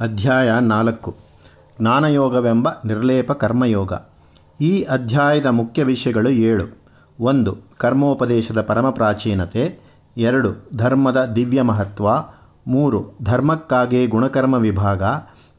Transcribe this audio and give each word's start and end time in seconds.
ಅಧ್ಯಾಯ 0.00 0.52
ನಾಲ್ಕು. 0.60 1.16
ಜ್ಞಾನಯೋಗವೆಂಬ 1.80 2.68
ನಿರ್ಲೇಪ 2.84 3.32
ಕರ್ಮಯೋಗ. 3.32 3.92
ಈ 4.60 4.82
ಅಧ್ಯಾಯದ 4.82 5.46
ಮುಖ್ಯ 5.46 5.84
ವಿಷಯಗಳು 5.84 6.28
ಏಳು. 6.28 6.82
ಒಂದು, 7.20 7.58
ಕರ್ಮೋಪದೇಶದ 7.78 8.62
ಪರಮ 8.62 8.90
ಪ್ರಾಚೀನತೆ. 8.90 9.78
ಎರಡು, 10.16 10.68
ಧರ್ಮದ 10.74 11.24
ದಿವ್ಯ 11.36 11.62
ಮಹತ್ವ. 11.62 12.08
ಮೂರು, 12.66 13.18
ಧರ್ಮಕ್ಕಾಗಿ 13.22 14.06
ಗುಣಕರ್ಮ 14.06 14.54
ವಿಭಾಗ. 14.54 15.02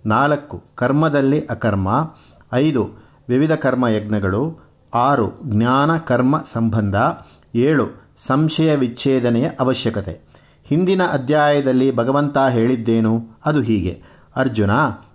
ನಾಲ್ಕು, 0.05 0.63
ಕರ್ಮದಲ್ಲಿ 0.75 1.45
ಅಕರ್ಮ. 1.45 2.13
ಐದು, 2.53 2.89
ವಿವಿಧ 3.29 3.51
ಕರ್ಮ 3.51 3.87
ಯಜ್ಞಗಳು 3.87 4.71
ಆರು, 4.93 5.31
ಜ್ಞಾನ 5.45 5.97
ಕರ್ಮ 5.97 6.41
ಸಂಬಂಧ. 6.45 6.95
ಏಳು, 7.55 8.13
ಸಂಶಯ 8.17 8.75
ವಿಚ್ಛೇದನೆಯ 8.75 9.49
ಅವಶ್ಯಕತೆ. 9.59 10.19
ಹಿಂದಿನ 10.63 11.01
ಅಧ್ಯಾಯದಲ್ಲಿ 11.11 11.95
ಭಗವಂತ 11.95 12.37
ಹೇಳಿದ್ದೇನು? 12.37 13.27
ಅದು 13.45 13.61
ಹೀಗೆ. 13.61 14.10
ಅರ್ಜುನ, 14.35 14.71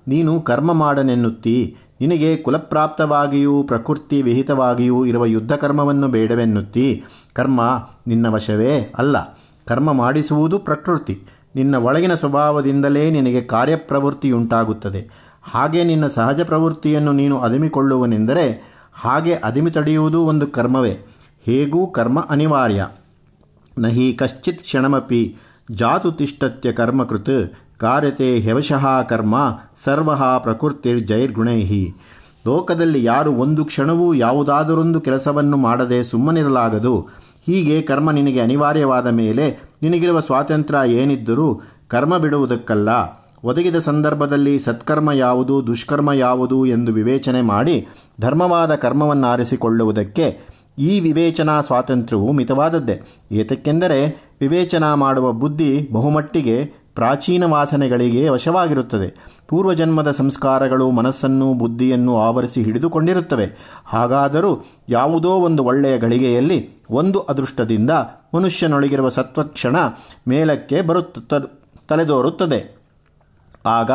ನೀನು 0.08 0.40
ಕರ್ಮ 0.40 0.72
ಮಾಡನೆನ್ನುತ್ತಿ. 0.72 1.76
ನಿನಗೆ 2.00 2.36
ಕುಲಪ್ರಾಪ್ತವಾಗಿಯೂ 2.36 3.62
ಪ್ರಕೃತಿ 3.62 4.22
ವಿಹಿತವಾಗಿಯೂ 4.22 5.04
ಇರುವ 5.04 5.24
ಯುದ್ಧ 5.24 5.52
ಕರ್ಮವನ್ನು 5.52 6.08
ಬೇಡವೆನ್ನುತ್ತೀ. 6.08 7.02
ಕರ್ಮ 7.32 7.88
ನಿನ್ನ 8.06 8.28
ವಶವೇ 8.28 8.94
ಅಲ್ಲ. 8.98 9.38
ಕರ್ಮ 9.66 9.92
ಮಾಡಿಸುವುದು 9.92 10.58
ಪ್ರಕೃತಿ. 10.58 11.22
ನಿನ್ನ 11.54 11.74
ಒಳಗಿನ 11.74 12.14
ಸ್ವಭಾವದಿಂದಲೇ 12.14 13.10
ನಿನಗೆ 13.10 13.40
ಕಾರ್ಯಪ್ರವೃತ್ತಿಯುಂಟಾಗುತ್ತದೆ. 13.40 15.10
ಹಾಗೆ 15.42 15.84
ನಿನ್ನ 15.84 16.06
ಸಹಜ 16.06 16.40
ಪ್ರವೃತ್ತಿಯನ್ನು 16.40 17.12
ನೀನು 17.12 17.38
ಅದಿಮಿಕೊಳ್ಳುವನೆಂದರೆ 17.38 18.76
ಹಾಗೆ 18.94 19.34
ಅದಿಮಿ 19.34 19.70
ತಡೆಯುವುದು 19.70 20.26
ಒಂದು 20.26 20.46
ಕರ್ಮವೇ. 20.46 20.98
ಹೇಗೂ 21.44 21.86
ಕರ್ಮ 21.86 22.26
ಅನಿವಾರ್ಯ. 22.30 22.88
ನಹಿ 23.78 24.12
ಕಶ್ಚಿತ್ 24.12 24.62
ಕ್ಷಣಮಪಿ 24.62 25.36
ಜಾತು 25.70 26.12
ತಿಷ್ಟತ್ಯ 26.12 26.72
ಕರ್ಮಕೃತ್ 26.72 27.52
ಕಾರ್ಯತೆ 27.78 28.38
ಹೆವಶಃ 28.38 29.02
ಕರ್ಮ, 29.02 29.34
ಸರ್ವ 29.84 30.14
ಗುಣೇಹಿ 31.34 31.94
ಲೋಕದಲ್ಲಿ 32.46 33.04
ಯಾರು 33.04 33.32
ಒಂದು 33.32 33.64
ಕ್ಷಣವೂ 33.64 34.14
ಯಾವುದಾದರೊಂದು 34.14 35.00
ಕೆಲಸವನ್ನು 35.00 35.56
ಮಾಡದೆ 35.56 36.04
ಸುಮ್ಮನಿರಲಾಗದು, 36.04 37.08
ಹೀಗೆ 37.46 37.82
ಕರ್ಮ 37.82 38.10
ನಿನಗೆ 38.10 38.40
ಅನಿವಾರ್ಯವಾದ 38.40 39.06
ಮೇಲೆ 39.06 39.58
ನಿನಗಿರುವ 39.82 40.20
ಸ್ವಾತಂತ್ರ್ಯ 40.20 40.92
ಏನಿದ್ದರೂ 40.92 41.60
ಕರ್ಮ 41.88 42.18
ಬಿಡುವುದಕ್ಕಲ್ಲ. 42.18 42.88
ಒದಗಿದ 43.44 43.78
ಸಂದರ್ಭದಲ್ಲಿ 43.78 44.58
ಸತ್ಕರ್ಮ 44.58 45.12
ಯಾವುದು, 45.12 45.66
ದುಷ್ಕರ್ಮ 45.66 46.12
ಯಾವುದು 46.12 46.66
ಎಂದು 46.66 46.92
ವಿವೇಚನೆ 46.92 47.42
ಮಾಡಿ 47.42 47.86
ಧರ್ಮವಾದ 48.20 48.74
ಕರ್ಮವನ್ನು 48.74 49.26
ಆರಿಸಿಕೊಳ್ಳುವುದಕ್ಕೆ 49.26 50.38
ಈ 50.78 51.00
ವಿವೇಚನಾ 51.00 51.60
ಸ್ವಾತಂತ್ರ್ಯವು 51.60 52.32
ಮಿತವಾದದ್ದೇ. 52.32 53.02
ಏತಕ್ಕೆಂದರೆ 53.32 54.30
ವಿವೇಚನಾ 54.40 54.94
ಮಾಡುವ 54.94 55.32
ಬುದ್ಧಿ 55.32 55.88
ಬಹುಮಟ್ಟಿಗೆ 55.92 56.85
ಪ್ರಾಚೀನ 56.96 57.44
ವಾಸನೆಗಳಿಗೆ 57.44 58.28
ವಶವಾಗಿರುತ್ತದೆ. 58.28 59.14
ಪೂರ್ವಜನ್ಮದ 59.48 60.10
ಸಂಸ್ಕಾರಗಳು 60.10 60.90
ಮನಸ್ಸನ್ನು, 60.90 61.54
ಬುದ್ಧಿಯನ್ನು 61.54 62.18
ಆವರಿಸಿ 62.18 62.62
ಹಿಡಿದುಕೊಂಡಿರುತ್ತವೆ. 62.62 63.46
ಹಾಗಾದರೂ 63.84 64.64
ಯಾವುದೋ 64.88 65.30
ಒಂದು 65.30 65.64
ಒಳ್ಳೆಯ 65.64 65.98
ಗಳಿಗೆಯಲ್ಲಿ 65.98 66.76
ಒಂದು 66.90 67.20
ಅದೃಷ್ಟದಿಂದ 67.20 67.90
ಮನುಷ್ಯನೊಳಗಿರುವ 68.34 69.08
ಸತ್ವಕ್ಷಣ 69.08 69.76
ಮೇಲಕ್ಕೆ 70.28 70.82
ಬರುತ್ತ 70.82 71.34
ತಲೆದೋರುತ್ತದೆ. 71.88 72.76
ಆಗ 73.66 73.90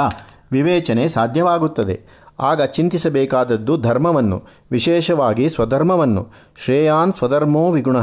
ವಿವೇಚನೆ 0.52 1.08
ಸಾಧ್ಯವಾಗುತ್ತದೆ. 1.08 2.02
ಆಗ 2.40 2.62
ಚಿಂತಿಸಬೇಕಾದದ್ದು 2.62 3.78
ಧರ್ಮವನ್ನು, 3.78 4.44
ವಿಶೇಷವಾಗಿ 4.72 5.50
ಸ್ವಧರ್ಮವನ್ನು. 5.50 6.28
ಶ್ರೇಯಾನ್ 6.56 7.14
ಸ್ವಧರ್ಮೋ 7.14 7.72
ವಿಗುಣ. 7.72 7.98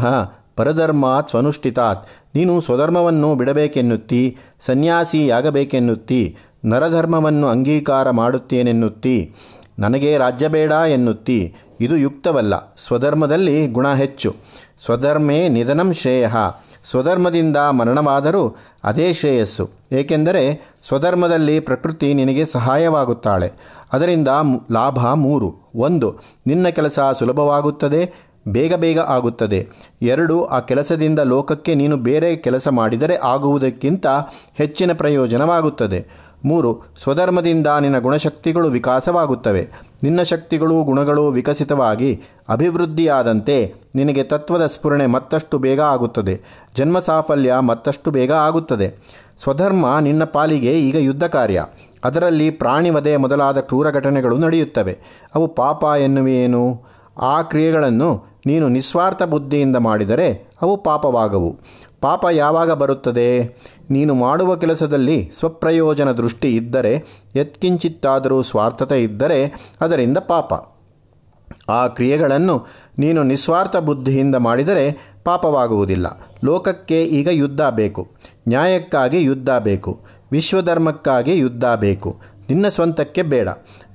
ಪರಧರ್ಮಾತ್ 0.59 1.29
ಸ್ವನುಷ್ಠಿತಾತ್. 1.29 2.09
ನೀನು 2.35 2.61
ಸ್ವಧರ್ಮವನ್ನು 2.61 3.35
ಬಿಡಬೇಕೆನ್ನುತ್ತಿ, 3.35 4.37
ಸನ್ಯಾಸಿಯಾಗಬೇಕೆನ್ನುತ್ತಿ, 4.61 6.37
ನರಧರ್ಮವನ್ನು 6.65 7.47
ಅಂಗೀಕಾರ 7.47 8.11
ಮಾಡುತ್ತೇನೆನ್ನುತ್ತಿ, 8.11 9.35
ನನಗೆ 9.79 10.19
ರಾಜ್ಯ 10.19 10.49
ಬೇಡ 10.49 10.71
ಎನ್ನುತ್ತಿ. 10.71 11.55
ಇದು 11.81 11.97
ಯುಕ್ತವಲ್ಲ. 11.97 12.75
ಸ್ವಧರ್ಮದಲ್ಲಿ 12.87 13.67
ಗುಣ 13.67 13.95
ಹೆಚ್ಚು. 13.95 14.35
ಸ್ವಧರ್ಮೇ 14.85 15.49
ನಿಧನಂ 15.49 15.93
ಶ್ರೇಯ. 15.93 16.29
ಸ್ವಧರ್ಮದಿಂದ 16.91 17.57
ಮರಣವಾದರೂ 17.57 18.57
ಅದೇ 18.85 19.13
ಶ್ರೇಯಸ್ಸು. 19.13 19.71
ಏಕೆಂದರೆ 19.93 20.75
ಸ್ವಧರ್ಮದಲ್ಲಿ 20.89 21.61
ಪ್ರಕೃತಿ 21.61 22.15
ನಿನಗೆ 22.15 22.47
ಸಹಾಯವಾಗುತ್ತಾಳೆ. 22.47 23.53
ಅದರಿಂದ 23.93 24.29
ಲಾಭ 24.73 25.07
ಮೂರು. 25.15 25.71
ಒಂದು, 25.77 26.15
ನಿನ್ನ 26.47 26.69
ಕೆಲಸ 26.69 26.99
ಸುಲಭವಾಗುತ್ತದೆ. 27.19 28.28
ಬೇಗ 28.53 28.75
ಬೇಗ 28.75 28.99
ಆಗುತ್ತದೆ. 28.99 29.69
ಎರಡು, 30.03 30.45
ಆ 30.45 30.61
ಕೆಲಸದಿಂದ 30.61 31.19
ಲೋಕಕ್ಕೆ 31.19 31.75
ನೀನು 31.75 31.97
ಬೇರೆ 31.97 32.37
ಕೆಲಸ 32.37 32.69
ಮಾಡಿದರೆ 32.69 33.17
ಆಗುವುದಕ್ಕಿಂತ 33.17 34.07
ಹೆಚ್ಚಿನ 34.55 34.93
ಪ್ರಯೋಜನವಾಗುತ್ತದೆ. 34.93 36.29
ಮೂರು, 36.45 36.81
ಸ್ವಧರ್ಮದಿಂದ 37.03 37.67
ನಿನ್ನ 37.81 37.99
ಗುಣಶಕ್ತಿಗಳು 37.99 38.69
ವಿಕಾಸವಾಗುತ್ತವೆ. 38.69 39.69
ನಿನ್ನ 40.03 40.23
ಶಕ್ತಿಗಳು 40.23 40.83
ಗುಣಗಳು 40.83 41.29
ವಿಕಸಿತವಾಗಿ 41.29 42.21
ಅಭಿವೃದ್ಧಿಯಾದಂತೆ 42.49 43.75
ನಿನಗೆ 43.95 44.23
ತತ್ವದ 44.23 44.67
ಸ್ಫುರಣೆ 44.67 45.07
ಮತ್ತಷ್ಟು 45.07 45.59
ಬೇಗ 45.59 45.81
ಆಗುತ್ತದೆ. 45.81 46.41
ಜನ್ಮ 46.77 46.99
ಸಾಫಲ್ಯ 46.99 47.55
ಮತ್ತಷ್ಟು 47.61 48.11
ಬೇಗ 48.11 48.33
ಆಗುತ್ತದೆ. 48.33 48.95
ಸ್ವಧರ್ಮ 49.43 49.99
ನಿನ್ನ 50.01 50.25
ಪಾಲಿಗೆ 50.25 50.73
ಈಗ 50.73 50.97
ಯುದ್ಧ 50.97 51.25
ಕಾರ್ಯ. 51.25 51.65
ಅದರಲ್ಲಿ 52.05 52.51
ಪ್ರಾಣಿವಧೆ 52.51 53.17
ಮೊದಲಾದ 53.17 53.59
ಕ್ರೂರ 53.59 53.91
ಘಟನೆಗಳು 53.91 54.39
ನಡೆಯುತ್ತವೆ. 54.39 54.99
ಅವು 55.35 55.49
ಪಾಪ 55.49 55.85
ಎನ್ನುವೇನು 55.85 56.83
ಆ 57.21 57.43
ಕ್ರಿಯೆಗಳನ್ನು 57.43 58.25
ನೀನು 58.47 58.69
ನಿಸ್ವಾರ್ಥ 58.69 59.23
ಬುದ್ಧಿಯಿಂದ 59.23 59.77
ಮಾಡಿದರೆ 59.77 60.49
ಅವು 60.63 60.77
ಪಾಪವಾಗವು. 60.77 61.59
ಪಾಪ 62.01 62.27
ಯಾವಾಗ 62.31 62.71
ಬರುತ್ತದೆ? 62.71 63.57
ನೀನು 63.91 64.15
ಮಾಡುವ 64.15 64.57
ಕೆಲಸದಲ್ಲಿ 64.57 65.31
ಸ್ವಪ್ರಯೋಜನ 65.39 66.13
ದೃಷ್ಟಿ 66.13 66.57
ಇದ್ದರೆ 66.57 67.05
ಎತ್ಕಿಂಚಿತ್ತಾದರೂ 67.35 68.43
ಸ್ವಾರ್ಥತೆ 68.43 69.03
ಇದ್ದರೆ 69.03 69.55
ಅದರಿಂದ 69.81 70.19
ಪಾಪ. 70.19 70.53
ಆ 71.71 71.87
ಕ್ರಿಯೆಗಳನ್ನು 71.87 72.67
ನೀನು 72.99 73.23
ನಿಸ್ವಾರ್ಥ 73.23 73.77
ಬುದ್ಧಿಯಿಂದ 73.77 74.35
ಮಾಡಿದರೆ 74.35 75.15
ಪಾಪವಾಗುವುದಿಲ್ಲ. 75.25 76.21
ಲೋಕಕ್ಕೆ 76.45 77.05
ಈಗ 77.05 77.29
ಯುದ್ಧ 77.31 77.61
ಬೇಕು. 77.61 78.09
ನ್ಯಾಯಕ್ಕಾಗಿ 78.49 79.23
ಯುದ್ಧ 79.23 79.51
ಬೇಕು. 79.51 80.01
ವಿಶ್ವಧರ್ಮಕ್ಕಾಗಿ 80.33 81.39
ಯುದ್ಧ 81.39 81.65
ಬೇಕು. 81.65 82.21
ನಿನ್ನ 82.49 82.69
ಸ್ವಂತಕ್ಕೆ 82.69 83.23
ಬೇಡ. 83.23 83.49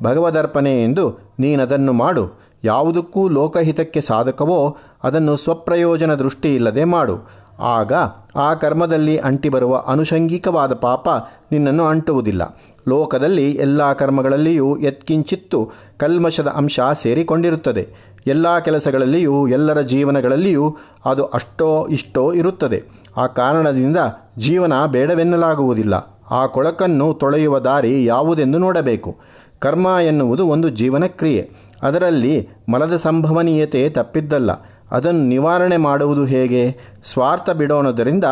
ಭಗವದರ್ಪಣೆ 0.03 0.83
ಎಂದು 0.83 1.33
ನೀನದನ್ನು 1.39 1.93
ಮಾಡು. 1.93 2.42
ಯಾವುದಕ್ಕೂ 2.63 3.27
ಲೋಕಹಿತಕ್ಕೆ 3.27 4.01
ಸಾಧಕವೋ 4.01 4.77
ಅದನ್ನು 5.03 5.37
ಸ್ವಪ್ರಯೋಜನ 5.37 6.13
ದೃಷ್ಟಿ 6.13 6.55
ಇಲ್ಲದೆ 6.55 6.83
ಮಾಡು. 6.83 7.43
ಆಗ 7.59 7.93
ಆ 8.35 8.53
ಕರ್ಮದಲ್ಲಿ 8.53 9.17
ಅಂಟಿಬರುವ 9.17 9.83
ಅನುಷಂಗಿಕವಾದ 9.87 10.73
ಪಾಪ 10.73 11.09
ನಿನ್ನನ್ನು 11.51 11.83
ಅಂಟುವುದಿಲ್ಲ. 11.83 12.59
ಲೋಕದಲ್ಲಿ 12.87 13.51
ಎಲ್ಲ 13.51 13.93
ಕರ್ಮಗಳಲ್ಲಿಯೂ 13.93 14.75
ಎತ್ಕಿಂಚಿತ್ತು 14.75 15.71
ಕಲ್ಮಶದ 15.97 16.47
ಅಂಶ 16.47 16.79
ಸೇರಿಕೊಂಡಿರುತ್ತದೆ. 16.93 17.87
ಎಲ್ಲ 18.27 18.59
ಕೆಲಸಗಳಲ್ಲಿಯೂ 18.59 19.47
ಎಲ್ಲರ 19.47 19.81
ಜೀವನಗಳಲ್ಲಿಯೂ 19.81 20.77
ಅದು 21.05 21.25
ಅಷ್ಟೋ 21.25 21.87
ಇಷ್ಟೋ 21.87 22.33
ಇರುತ್ತದೆ. 22.33 22.83
ಆ 23.17 23.27
ಕಾರಣದಿಂದ 23.27 23.97
ಜೀವನ 24.37 24.85
ಬೇಡವೆನ್ನಲಾಗುವುದಿಲ್ಲ. 24.85 26.19
ಆ 26.31 26.45
ಕೊಳಕನ್ನು 26.45 27.13
ತೊಳೆಯುವ 27.13 27.59
ದಾರಿ 27.59 28.05
ಯಾವುದೆಂದು 28.05 28.57
ನೋಡಬೇಕು. 28.57 29.17
ಕರ್ಮ 29.63 29.87
ಎನ್ನುವುದು 29.87 30.47
ಒಂದು 30.47 30.69
ಜೀವನ 30.69 31.03
ಕ್ರಿಯೆ. 31.05 31.49
ಅದರಲ್ಲಿ 31.83 32.49
ಮಲದ 32.71 32.95
ಸಂಭವನೀಯತೆ 32.95 33.89
ತಪ್ಪಿದ್ದಲ್ಲ. 33.89 34.51
ಅದನ್ನು 34.91 35.23
ನಿವಾರಣೆ 35.27 35.77
ಮಾಡುವುದು 35.77 36.25
ಹೇಗೆ? 36.25 36.63
ಸ್ವಾರ್ಥ 37.05 37.49
ಬಿಡೋಣದರಿಂದ 37.49 38.23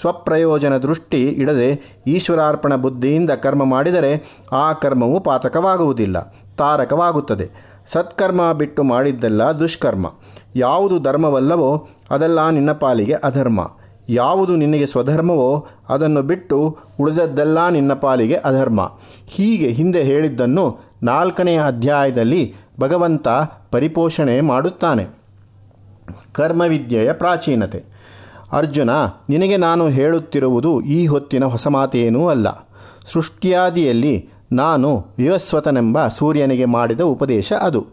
ಸ್ವಪ್ರಯೋಜನ 0.00 0.76
ದೃಷ್ಟಿ 0.76 1.22
ಇಡದೆ 1.28 1.68
ಈಶ್ವರಾರ್ಪಣ 2.06 2.74
ಬುದ್ಧಿಯಿಂದ 2.74 3.30
ಕರ್ಮ 3.30 3.64
ಮಾಡಿದರೆ 3.64 4.12
ಆ 4.52 4.72
ಕರ್ಮವು 4.72 5.20
ಪಾತಕವಾಗುವುದಿಲ್ಲ, 5.20 6.34
ತಾರಕವಾಗುತ್ತದೆ. 6.58 7.48
ಸತ್ಕರ್ಮ 7.92 8.52
ಬಿಟ್ಟು 8.52 8.82
ಮಾಡಿದ್ದೆಲ್ಲ 8.82 9.42
ದುಷ್ಕರ್ಮ. 9.42 10.06
ಯಾವುದು 10.56 10.98
ಧರ್ಮವಲ್ಲವೋ 10.98 11.88
ಅದೆಲ್ಲ 12.10 12.50
ನಿನ್ನ 12.50 12.72
ಪಾಲಿಗೆ 12.72 13.12
ಅಧರ್ಮ. 13.12 13.60
ಯಾವುದು 14.08 14.56
ನಿನಗೆ 14.56 14.86
ಸ್ವಧರ್ಮವೋ 14.86 15.66
ಅದನ್ನು 15.88 16.22
ಬಿಟ್ಟು 16.22 16.78
ಉಳಿದದ್ದೆಲ್ಲ 17.00 17.68
ನಿನ್ನ 17.68 17.92
ಪಾಲಿಗೆ 17.92 18.34
ಅಧರ್ಮ. 18.34 18.92
ಹೀಗೆ 19.26 19.68
ಹಿಂದೆ 19.70 20.02
ಹೇಳಿದ್ದನ್ನು 20.02 20.78
ನಾಲ್ಕನೆಯ 21.02 21.62
ಅಧ್ಯಾಯದಲ್ಲಿ 21.66 22.54
ಭಗವಂತ 22.80 23.28
ಪರಿಪೋಷಣೆ 23.70 24.40
ಮಾಡುತ್ತಾನೆ. 24.40 25.06
ಕರ್ಮವಿದ್ಯೆಯ 26.32 27.12
ಪ್ರಾಚೀನತೆ. 27.12 27.84
ಅರ್ಜುನ, 28.52 28.90
ನಿನಗೆ 29.28 29.56
ನಾನು 29.56 29.88
ಹೇಳುತ್ತಿರುವುದು 29.88 30.80
ಈ 30.80 31.06
ಹೊತ್ತಿನ 31.06 31.44
ಹೊಸ 31.44 31.68
ಮಾತೇನೂ 31.68 32.28
ಅಲ್ಲ. 32.28 32.68
ಸೃಷ್ಟಿಯಾದಿಯಲ್ಲಿ 33.12 34.28
ನಾನು 34.52 35.06
ವಿವಸ್ವತನೆಂಬ 35.18 36.08
ಸೂರ್ಯನಿಗೆ 36.08 36.64
ಮಾಡಿದ 36.64 37.00
ಉಪದೇಶ 37.00 37.52
ಅದು. 37.52 37.86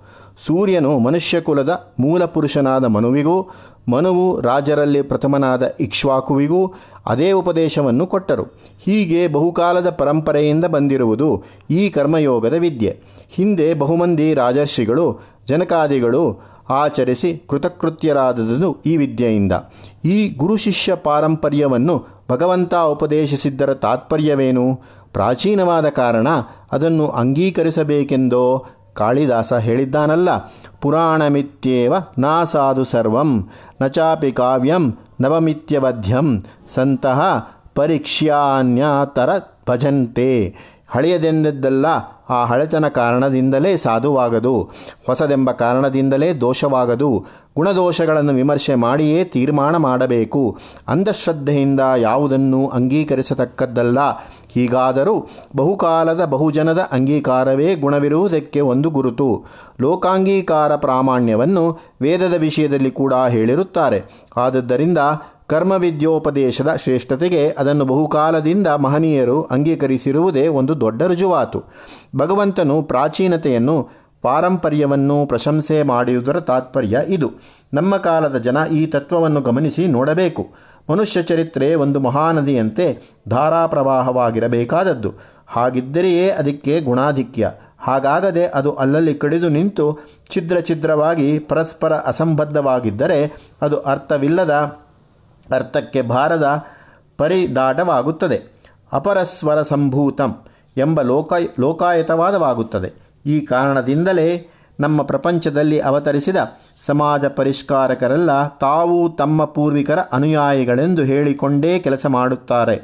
ಸೂರ್ಯನು 0.46 1.00
ಮನುಷ್ಯಕುಲದ 1.00 1.94
ಮೂಲಪುರುಷನಾದ 2.00 2.86
ಮನುವಿಗೂ 2.86 3.50
ಮನುವು 3.90 4.42
ರಾಜರಲ್ಲಿ 4.42 5.02
ಪ್ರಥಮನಾದ 5.02 5.74
ಇಕ್ಷ್ವಾಕುವಿಗೂ 5.80 6.74
ಅದೇ 7.06 7.32
ಉಪದೇಶವನ್ನು 7.32 8.08
ಕೊಟ್ಟರು. 8.08 8.44
ಹೀಗೆ 8.86 9.28
ಬಹುಕಾಲದ 9.28 9.90
ಪರಂಪರೆಯಿಂದ 9.90 10.66
ಬಂದಿರುವುದು 10.66 11.44
ಈ 11.70 11.90
ಕರ್ಮಯೋಗದ 11.90 12.54
ವಿದ್ಯೆ. 12.54 13.00
ಹಿಂದೆ 13.30 13.74
ಬಹುಮಂದಿ 13.74 14.34
ರಾಜರ್ಷಿಗಳು, 14.34 15.20
ಜನಕಾದಿಗಳು 15.48 16.54
ಆಚರಿಸಿ 16.70 17.44
ಕೃತಕೃತ್ಯರಾದದು 17.50 18.82
ಈ 18.86 18.98
ವಿದ್ಯೆಯಿಂದ. 18.98 19.52
ಈ 20.06 20.30
ಗುರು 20.30 20.58
ಶಿಷ್ಯ 20.58 20.96
ಪಾರಂಪರ್ಯವನ್ನು 20.96 22.06
ಭಗವಂತ 22.32 22.76
ಉಪದೇಶಿಸಿದ್ದರ 22.76 23.74
ತಾತ್ಪರ್ಯವೇನು? 23.74 24.80
ಪ್ರಾಚೀನವಾದ 25.14 25.90
ಕಾರಣ 25.90 26.28
ಅದನ್ನು 26.72 27.08
ಅಂಗೀಕರಿಸಬೇಕೆಂದೋ 27.08 28.66
ಕಾಳಿದಾಸ 28.98 29.54
ಹೇಳಿದ್ದಾನಲ್ಲ 29.54 30.30
ಪುರಾಣಮಿತ್ಯೇವ 30.82 31.94
ನಾ 32.18 32.44
ಸಾಧು 32.44 32.84
ಸರ್ವಂ 32.84 33.50
ನಚಾಪಿ 33.82 34.32
ಕಾವ್ಯಂ 34.32 34.98
ನವಮಿತ್ಯವಧ್ಯಂ 35.22 36.42
ಸಂತಹ 36.76 37.22
ಪರೀಕ್ಷ್ಯಾನ್ಯಾತರ 37.76 39.30
ಭಜಂತೆ. 39.70 40.30
ಹಳೆಯದೆಂದದ್ದಲ್ಲ, 40.94 41.86
ಆ 42.30 42.46
ಹಳೆತನ 42.46 42.88
ಕಾರಣದಿಂದಲೇ 42.88 43.78
ಸಾಧುವಾಗದು, 43.78 44.70
ಹೊಸದೆಂಬ 45.08 45.52
ಕಾರಣದಿಂದಲೇ 45.52 46.34
ದೋಷವಾಗದು. 46.34 47.26
ಗುಣದೋಷಗಳನ್ನು 47.56 48.34
ವಿಮರ್ಶೆ 48.34 48.76
ಮಾಡಿಯೇ 48.76 49.24
ತೀರ್ಮಾನ 49.24 49.78
ಮಾಡಬೇಕು. 49.78 50.58
ಅಂಧಶ್ರದ್ಧೆಯಿಂದ 50.88 51.80
ಯಾವುದನ್ನು 51.98 52.68
ಅಂಗೀಕರಿಸತಕ್ಕದ್ದಲ್ಲ. 52.68 54.00
ಹೀಗಾದರೂ 54.54 55.28
ಬಹುಕಾಲದ 55.56 56.26
ಬಹುಜನದ 56.26 56.80
ಅಂಗೀಕಾರವೇ 56.92 57.76
ಗುಣವಿರುವುದಕ್ಕೆ 57.76 58.60
ಒಂದು 58.60 58.90
ಗುರುತು. 58.90 59.46
ಲೋಕಾಂಗೀಕಾರ 59.82 60.76
ಪ್ರಾಮಾಣ್ಯವನ್ನು 60.76 61.80
ವೇದದ 62.02 62.34
ವಿಷಯದಲ್ಲಿ 62.34 62.92
ಕೂಡ 62.92 63.14
ಹೇಳಿರುತ್ತಾರೆ. 63.14 64.04
ಆದದ್ದರಿಂದ 64.38 64.98
ಕರ್ಮವಿದ್ಯೋಪದೇಶದ 65.54 66.76
ಶ್ರೇಷ್ಠತೆಗೆ 66.76 67.50
ಅದನ್ನು 67.50 67.86
ಬಹುಕಾಲದಿಂದ 67.86 68.68
ಮಹನೀಯರು 68.68 69.44
ಅಂಗೀಕರಿಸಿರುವುದೇ 69.44 70.48
ಒಂದು 70.48 70.82
ದೊಡ್ಡ 70.82 71.04
ರುಜುವಾತು. 71.04 71.64
ಭಗವಂತನು 72.16 72.84
ಪ್ರಾಚೀನತೆಯನ್ನು, 72.84 73.90
ಪಾರಂಪರ್ಯವನ್ನು 74.22 75.26
ಪ್ರಶಂಸೆ 75.26 75.84
ಮಾಡುವುದರ 75.84 76.40
ತಾತ್ಪರ್ಯ 76.40 77.00
ಇದು. 77.08 77.32
ನಮ್ಮ 77.74 77.98
ಕಾಲದ 77.98 78.38
ಜನ 78.38 78.58
ಈ 78.72 78.86
ತತ್ವವನ್ನು 78.86 79.42
ಗಮನಿಸಿ 79.42 79.88
ನೋಡಬೇಕು. 79.88 80.48
ಮನುಷ್ಯ 80.92 81.22
ಚರಿತ್ರೆ 81.22 81.76
ಒಂದು 81.76 82.00
ಮಹಾನದಿಯಂತೆ 82.00 83.18
ಧಾರಾಪ್ರವಾಹವಾಗಿರಬೇಕಾದದ್ದು. 83.30 85.14
ಹಾಗಿದ್ದರೆಯೇ 85.48 86.30
ಅದಕ್ಕೆ 86.30 86.80
ಗುಣಾಧಿಕ್ಯ. 86.82 87.52
ಹಾಗಾಗದೆ 87.80 88.46
ಅದು 88.46 88.74
ಅಲ್ಲಲ್ಲಿ 88.74 89.14
ಕಡಿದು 89.14 89.50
ನಿಂತು 89.50 90.00
ಛಿದ್ರ 90.30 90.60
ಛಿದ್ರವಾಗಿ 90.60 91.40
ಪರಸ್ಪರ 91.40 91.94
ಅಸಂಬದ್ಧವಾಗಿದ್ದರೆ 91.94 93.50
ಅದು 93.62 93.80
ಅರ್ಥವಿಲ್ಲದ 93.80 94.83
ಅರ್ಥಕ್ಕೆ 95.52 96.02
ಭಾರದ 96.02 96.66
ಪರಿದಾಟವಾಗುತ್ತದೆ. 97.18 98.42
ಅಪರಸ್ವರ 98.92 99.62
ಸಂಭೂತಂ 99.62 100.36
ಎಂಬ 100.78 101.02
ಲೋಕ, 101.02 101.34
ಲೋಕಾಯತವಾದವಾಗುತ್ತದೆ. 101.60 102.94
ಈ 103.26 103.40
ಕಾರಣದಿಂದಲೇ 103.40 104.50
ನಮ್ಮ 104.80 105.02
ಪ್ರಪಂಚದಲ್ಲಿ 105.02 105.80
ಅವತರಿಸಿದ 105.80 106.38
ಸಮಾಜ 106.82 107.26
ಪರಿಷ್ಕಾರಕರೆಲ್ಲ 107.26 108.48
ತಾವು 108.48 109.10
ತಮ್ಮ 109.10 109.46
ಪೂರ್ವಿಕರ 109.46 110.00
ಅನುಯಾಯಿಗಳೆಂದು 110.00 111.04
ಹೇಳಿಕೊಂಡೇ 111.04 111.80
ಕೆಲಸ 111.80 112.06
ಮಾಡುತ್ತಾರೆ. 112.06 112.82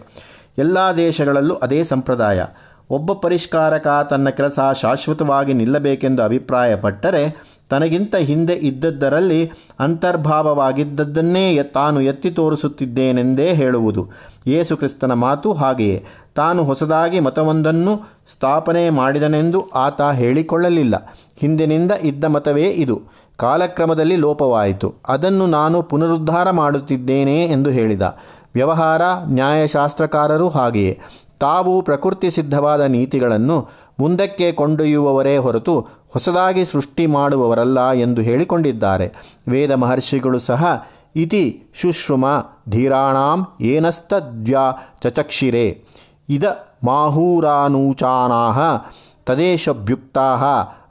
ಎಲ್ಲ 0.58 0.78
ದೇಶಗಳಲ್ಲೂ 0.98 1.56
ಅದೇ 1.56 1.84
ಸಂಪ್ರದಾಯ. 1.84 2.46
ಒಬ್ಬ 2.90 3.14
ಪರಿಷ್ಕಾರಕ 3.14 4.08
ತನ್ನ 4.10 4.30
ಕೆಲಸ 4.30 4.60
ಶಾಶ್ವತವಾಗಿ 4.82 5.54
ನಿಲ್ಲಬೇಕೆಂದು 5.54 6.24
ಅಭಿಪ್ರಾಯಪಟ್ಟರೆ 6.24 7.44
ತನಗಿಂತ 7.70 8.16
ಹಿಂದೆ 8.16 8.54
ಇದ್ದದ್ದರಲ್ಲಿ 8.54 9.52
ಅಂತರ್ಭಾವವಾಗಿದ್ದದ್ದನ್ನೇ 9.80 11.64
ತಾನು 11.64 12.02
ಎತ್ತಿ 12.02 12.32
ತೋರಿಸುತ್ತಿದ್ದೇನೆಂದೇ 12.32 13.54
ಹೇಳುವುದು. 13.54 14.08
ಯೇಸುಕ್ರಿಸ್ತನ 14.48 15.14
ಮಾತು 15.14 15.54
ಹಾಗೆಯೇ. 15.54 16.06
ತಾನು 16.36 16.64
ಹೊಸದಾಗಿ 16.64 17.20
ಮತವೊಂದನ್ನು 17.20 17.98
ಸ್ಥಾಪನೆ 18.32 18.90
ಮಾಡಿದನೆಂದು 18.90 19.70
ಆತ 19.70 20.02
ಹೇಳಿಕೊಳ್ಳಲಿಲ್ಲ. 20.02 21.16
ಹಿಂದಿನಿಂದ 21.38 21.92
ಇದ್ದ 21.92 22.24
ಮತವೇ 22.24 22.64
ಇದು. 22.64 23.02
ಕಾಲಕ್ರಮದಲ್ಲಿ 23.38 24.16
ಲೋಪವಾಯಿತು. 24.16 24.96
ಅದನ್ನು 25.08 25.48
ನಾನು 25.48 25.82
ಪುನರುದ್ಧಾರ 25.82 26.50
ಮಾಡುತ್ತಿದ್ದೇನೆ 26.50 27.46
ಎಂದು 27.46 27.70
ಹೇಳಿದ. 27.70 28.18
ವ್ಯವಹಾರ, 28.54 29.02
ನ್ಯಾಯಶಾಸ್ತ್ರಕಾರರು 29.26 30.50
ಹಾಗೆಯೇ. 30.50 31.00
ತಾವು 31.40 31.82
ಪ್ರಕೃತಿ 31.82 32.32
ಸಿದ್ಧವಾದ 32.32 32.82
ನೀತಿಗಳನ್ನು 32.82 33.68
ಮುಂದಕ್ಕೆ 34.00 34.52
ಕೊಂಡೊಯ್ಯುವವರೇ 34.52 35.38
ಹೊರತು 35.38 35.80
ಹೊಸದಾಗಿ 36.10 36.66
ಸೃಷ್ಟಿ 36.66 37.08
ಮಾಡುವವರಲ್ಲ 37.08 37.92
ಎಂದು 37.92 38.22
ಹೇಳಿಕೊಂಡಿದ್ದಾರೆ. 38.22 39.38
ವೇದ 39.48 39.72
ಮಹರ್ಷಿಗಳು 39.72 40.40
ಸಹ, 40.40 40.86
ಇತಿ 41.16 41.64
ಶುಶ್ರುಮ 41.74 42.26
ಧೀರಾಣಾಂ 42.70 43.48
ಏನಸ್ತದ್ವ್ಯಾ 43.62 44.72
ಚಚಕ್ಷಿರೆ. 45.02 45.84
ಇದ 46.30 46.44
ಮಾಹೂರಾನೂಚಾನಾ 46.84 48.78
ತದೇಶಭ್ಯುಕ್ತಾ 49.26 50.36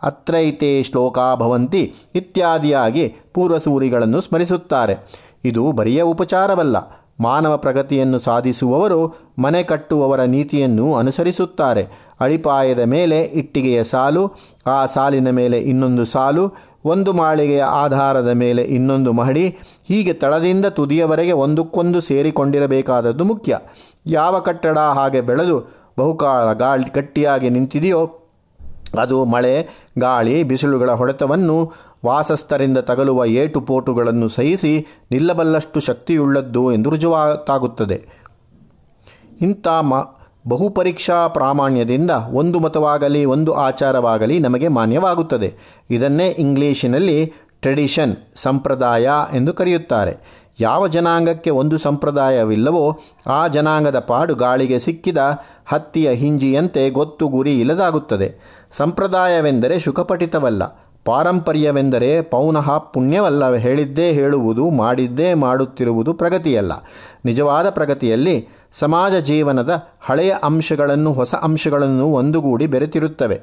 ಅತ್ರೈತೆ 0.02 0.82
ಶ್ಲೋಕ 0.82 1.19
ಭವಂತಿ 1.34 1.94
ಇತ್ಯಾದಿಯಾಗಿ 2.14 3.14
ಪೂರ್ವಸೂರಿಗಳನ್ನು 3.34 4.20
ಸ್ಮರಿಸುತ್ತಾರೆ. 4.20 4.96
ಇದು 5.44 5.72
ಬರಿಯ 5.72 6.02
ಉಪಚಾರವಲ್ಲ. 6.02 6.76
ಮಾನವ 7.20 7.56
ಪ್ರಗತಿಯನ್ನು 7.56 8.19
ಸಾಧಿಸುವವರು 8.19 9.15
ಮನೆ 9.38 9.62
ಕಟ್ಟುವವರ 9.62 10.23
ನೀತಿಯನ್ನು 10.23 10.94
ಅನುಸರಿಸುತ್ತಾರೆ. 10.94 11.88
ಅಡಿಪಾಯದ 12.20 12.79
ಮೇಲೆ 12.79 13.23
ಇಟ್ಟಿಗೆಯ 13.23 13.85
ಸಾಲು, 13.85 14.32
ಆ 14.67 14.87
ಸಾಲಿನ 14.87 15.31
ಮೇಲೆ 15.31 15.59
ಇನ್ನೊಂದು 15.59 16.05
ಸಾಲು, 16.05 16.44
ಒಂದು 16.85 17.12
ಮಾಳಿಗೆಯ 17.12 17.62
ಆಧಾರದ 17.62 18.29
ಮೇಲೆ 18.29 18.62
ಇನ್ನೊಂದು 18.62 19.12
ಮಹಡಿ, 19.12 19.49
ಹೀಗೆ 19.88 20.12
ತಳದಿಂದ 20.12 20.67
ತುದಿಯವರೆಗೆ 20.67 21.32
ಒಂದಕ್ಕೊಂದು 21.32 22.00
ಸೇರಿಕೊಂಡಿರಬೇಕಾದದ್ದು 22.00 23.25
ಮುಖ್ಯ. 23.25 23.59
ಯಾವ 24.06 24.41
ಕಟ್ಟಡ 24.41 24.79
ಹಾಗೆ 24.79 25.21
ಬೆಳೆದು 25.21 25.59
ಬಹುಕಾಲ 25.99 26.53
ಗಾಳಿ 26.53 26.91
ಗಟ್ಟಿಯಾಗಿ 26.94 27.50
ನಿಂತಿದೆಯೋ, 27.50 28.03
ಅದು 29.00 29.25
ಮಳೆ, 29.25 29.69
ಗಾಳಿ, 29.99 30.43
ಬಿಸಿಲುಗಳ 30.43 30.91
ಹೊಡೆತವನ್ನು 30.91 31.73
ವಾಸಸ್ಥರಿಂದ 32.06 32.79
ತಗಲುವ 32.79 33.25
ಏಟು 33.25 33.61
ಪೋಟುಗಳನ್ನು 33.61 34.29
ಸಹಿಸಿ 34.29 34.87
ನಿಲ್ಲಬಲ್ಲಷ್ಟು 35.11 35.81
ಶಕ್ತಿಯುಳ್ಳದ್ದು 35.81 36.73
ಎಂದು 36.73 36.91
ರುಜುವಾತಾಗುತ್ತದೆ. 36.91 38.06
ಇಂಥ 39.41 39.69
ಮ, 39.69 39.95
ಬಹುಪರೀಕ್ಷಾ 40.49 41.29
ಪ್ರಾಮಾಣ್ಯದಿಂದ 41.29 42.11
ಒಂದು 42.33 42.61
ಮತವಾಗಲಿ, 42.61 43.25
ಒಂದು 43.25 43.53
ಆಚಾರವಾಗಲಿ 43.53 44.39
ನಮಗೆ 44.39 44.69
ಮಾನ್ಯವಾಗುತ್ತದೆ. 44.69 45.55
ಇದನ್ನೇ 45.91 46.29
ಇಂಗ್ಲೀಷಿನಲ್ಲಿ 46.29 47.33
ಟ್ರೆಡಿಷನ್, 47.61 48.17
ಸಂಪ್ರದಾಯ 48.35 49.11
ಎಂದು 49.33 49.53
ಕರೆಯುತ್ತಾರೆ. 49.53 50.39
ಯಾವ 50.61 50.89
ಜನಾಂಗಕ್ಕೆ 50.89 51.50
ಒಂದು 51.50 51.79
ಸಂಪ್ರದಾಯವಿಲ್ಲವೋ 51.79 53.00
ಆ 53.27 53.49
ಜನಾಂಗದ 53.49 53.99
ಪಾಡು 53.99 54.35
ಗಾಳಿಗೆ 54.35 54.79
ಸಿಕ್ಕಿದ 54.79 55.19
ಹತ್ತಿಯ 55.67 56.11
ಹಿಂಜಿಯಂತೆ 56.11 56.91
ಗೊತ್ತು 56.91 57.29
ಗುರಿ 57.29 57.61
ಇಲ್ಲದಾಗುತ್ತದೆ. 57.61 58.35
ಸಂಪ್ರದಾಯವೆಂದರೆ 58.73 59.79
ಶುಕಪಠಿತವಲ್ಲ. 59.79 60.88
ಪಾರಂಪರ್ಯವೆಂದರೆ 61.05 62.23
ಪೌನಃ 62.23 62.79
ಪುಣ್ಯವಲ್ಲ 62.79 63.55
ಹೇಳಿದ್ದೇ 63.55 64.12
ಹೇಳುವುದು, 64.12 64.71
ಮಾಡಿದ್ದೇ 64.71 65.35
ಮಾಡುತ್ತಿರುವುದು 65.35 66.15
ಪ್ರಗತಿಯಲ್ಲ. 66.15 66.73
ನಿಜವಾದ 67.25 67.71
ಪ್ರಗತಿಯಲ್ಲಿ 67.71 68.49
ಸಮಾಜ 68.73 69.15
ಜೀವನದ 69.15 69.87
ಹಳೆಯ 70.00 70.35
ಅಂಶಗಳನ್ನು, 70.45 71.12
ಹೊಸ 71.12 71.35
ಅಂಶಗಳನ್ನು 71.35 72.12
ಒಂದುಗೂಡಿ 72.12 72.67
ಬೆರೆತಿರುತ್ತವೆ. 72.67 73.40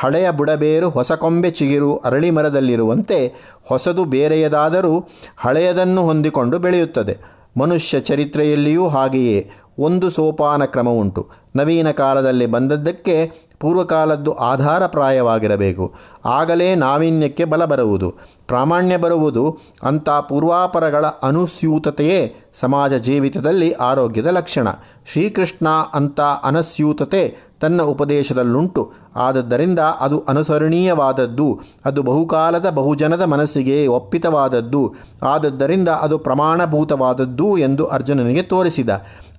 ಹಳೆಯ 0.00 0.30
ಬುಡಬೇರು, 0.30 0.90
ಹೊಸ 0.90 1.12
ಕೊಂಬೆ 1.12 1.50
ಚಿಗಿರು 1.50 1.96
ಅರಳಿ 1.96 2.30
ಮರದಲ್ಲಿರುವಂತೆ 2.30 3.34
ಹೊಸದು 3.68 4.04
ಬೇರೆಯದಾದರೂ 4.04 5.08
ಹಳೆಯದನ್ನು 5.36 6.06
ಹೊಂದಿಕೊಂಡು 6.06 6.58
ಬೆಳೆಯುತ್ತದೆ. 6.58 7.36
ಮನುಷ್ಯ 7.60 8.00
ಚರಿತ್ರೆಯಲ್ಲಿಯೂ 8.00 8.88
ಹಾಗೆಯೇ. 8.88 9.50
ಒಂದು 9.78 10.10
ಸೋಪಾನ 10.10 10.64
ಕ್ರಮ 10.64 10.88
ಉಂಟು 10.88 11.26
ನವೀನ 11.56 11.90
ಕಾಲದಲ್ಲಿ 11.90 12.46
ಬಂದದ್ದಕ್ಕೆ 12.46 13.46
ಪೂರ್ವಕಾಲದ್ದು 13.60 14.32
ಆಧಾರಪ್ರಾಯವಾಗಿರಬೇಕು. 14.32 15.94
ಆಗಲೇ 16.24 16.74
ನಾವೀನ್ಯಕ್ಕೆ 16.74 17.44
ಬಲ 17.44 17.64
ಬರುವುದು. 17.64 18.14
ಪ್ರಾಮಾಣ್ಯ 18.48 18.96
ಬರುವುದು 18.96 19.58
ಅಂಥ 19.82 20.08
ಪೂರ್ವಾಪರಗಳ 20.08 21.06
ಅನುಸ್ಯೂತತೆಯೇ 21.06 22.34
ಸಮಾಜ 22.54 22.94
ಜೀವಿತದಲ್ಲಿ 22.94 23.72
ಆರೋಗ್ಯದ 23.72 24.26
ಲಕ್ಷಣ. 24.26 24.68
ಶ್ರೀಕೃಷ್ಣ 25.12 25.68
ಅಂಥ 25.94 26.20
ಅನಸ್ಯೂತತೆ 26.20 27.36
ತನ್ನ 27.60 27.82
ಉಪದೇಶದಲ್ಲುಂಟು. 27.82 28.92
ಆದದ್ದರಿಂದ 29.16 29.78
ಅದು 29.78 30.24
ಅನುಸರಣೀಯವಾದದ್ದು, 30.28 31.60
ಅದು 31.84 32.02
ಬಹುಕಾಲದ 32.02 32.70
ಬಹುಜನದ 32.70 33.22
ಮನಸ್ಸಿಗೆ 33.22 33.86
ಒಪ್ಪಿತವಾದದ್ದು, 33.86 34.94
ಆದದ್ದರಿಂದ 35.22 35.88
ಅದು 35.88 36.18
ಪ್ರಮಾಣಭೂತವಾದದ್ದು 36.18 37.58
ಎಂದು 37.58 37.86
ಅರ್ಜುನನಿಗೆ 37.86 38.42
ತೋರಿಸಿದ. 38.42 38.90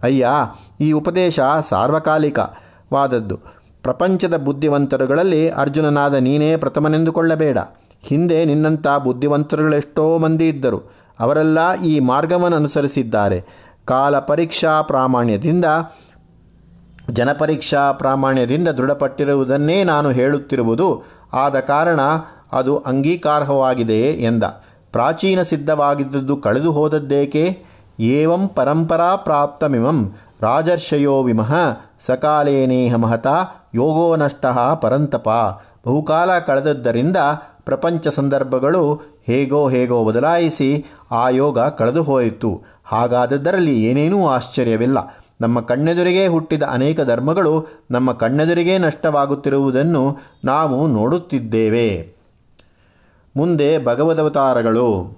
ಅಯ್ಯ, 0.04 0.27
ಈ 0.82 0.92
ಉಪದೇಶ 0.92 1.39
ಸಾರ್ವಕಾಲಿಕವಾದದ್ದು. 1.62 3.38
ಪ್ರಪಂಚದ 3.84 4.38
ಬುದ್ಧಿವಂತರುಗಳಲ್ಲಿ 4.38 5.50
ಅರ್ಜುನನಾದ 5.50 6.13
ನೀನೇ 6.13 6.58
ಪ್ರಥಮನೆಂದುಕೊಳ್ಳಬೇಡ. 6.58 7.58
ಹಿಂದೆ 8.01 8.46
ನಿನ್ನಂಥ 8.46 8.88
ಬುದ್ಧಿವಂತರುಗಳೆಷ್ಟೋ 9.04 10.18
ಮಂದಿ 10.18 10.50
ಇದ್ದರು. 10.50 10.80
ಅವರೆಲ್ಲ 11.20 11.74
ಈ 11.74 12.00
ಮಾರ್ಗವನ್ನು 12.00 12.58
ಅನುಸರಿಸಿದ್ದಾರೆ 12.58 13.46
ಕಾಲ 13.86 14.20
ಪರೀಕ್ಷಾ 14.20 14.82
ಪ್ರಾಮಾಣ್ಯದಿಂದ, 14.82 15.66
ಜನಪರೀಕ್ಷಾ 17.12 17.92
ಪ್ರಾಮಾಣ್ಯದಿಂದ 17.92 18.68
ದೃಢಪಟ್ಟಿರುವುದನ್ನೇ 18.68 19.84
ನಾನು 19.84 20.10
ಹೇಳುತ್ತಿರುವುದು. 20.12 21.04
ಆದ 21.34 21.60
ಕಾರಣ 21.60 22.01
ಅದು 22.51 22.77
ಅಂಗೀಕಾರ್ಹವಾಗಿದೆ 22.77 24.01
ಎಂದ. 24.01 24.44
ಪ್ರಾಚೀನ 24.92 25.42
ಸಿದ್ಧವಾಗಿದ್ದದ್ದು 25.42 26.38
ಕಳೆದು 26.38 26.72
ಹೋದದ್ದೇಕೆ 26.72 27.63
ಏವಂ 28.00 28.48
ಪರಂಪರಾ 28.48 29.16
ಪ್ರಾಪ್ತಮಿಮಂ 29.16 30.16
ರಾಜರ್ಷಯೋ 30.42 31.24
ವಿಮಃ 31.24 31.56
ಸಕಾಲೇನೇಹ 32.00 32.96
ಮಹತ 32.96 33.27
ಯೋಗೋ 33.75 34.16
ನಷ್ಟ 34.16 34.46
ಪರಂತಪ. 34.82 35.30
ಬಹುಕಾಲ 35.88 36.39
ಕಳೆದದ್ದರಿಂದ 36.39 37.18
ಪ್ರಪಂಚ 37.66 38.08
ಸಂದರ್ಭಗಳು 38.08 39.01
ಹೇಗೋ 39.25 39.70
ಹೇಗೋ 39.70 40.04
ಬದಲಾಯಿಸಿ 40.04 40.86
ಆ 41.12 41.30
ಯೋಗ 41.30 41.60
ಕಳೆದು 41.60 42.04
ಹೋಯಿತು. 42.04 42.63
ಹಾಗಾದದ್ದರಲ್ಲಿ 42.86 43.84
ಏನೇನೂ 43.84 44.27
ಆಶ್ಚರ್ಯವಿಲ್ಲ. 44.27 45.18
ನಮ್ಮ 45.42 45.60
ಕಣ್ಣೆದುರಿಗೆ 45.60 46.27
ಹುಟ್ಟಿದ 46.27 46.63
ಅನೇಕ 46.63 47.01
ಧರ್ಮಗಳು 47.01 47.68
ನಮ್ಮ 47.92 48.12
ಕಣ್ಣೆದುರಿಗೆ 48.12 48.77
ನಷ್ಟವಾಗುತ್ತಿರುವುದನ್ನು 48.77 50.18
ನಾವು 50.46 50.88
ನೋಡುತ್ತಿದ್ದೇವೆ. 50.88 52.18
ಮುಂದೆ 53.36 53.86
ಭಗವದವತಾರಗಳು 53.86 55.18